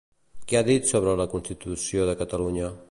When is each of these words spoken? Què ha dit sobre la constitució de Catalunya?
Què 0.51 0.57
ha 0.59 0.63
dit 0.69 0.89
sobre 0.93 1.13
la 1.21 1.29
constitució 1.35 2.11
de 2.11 2.19
Catalunya? 2.25 2.77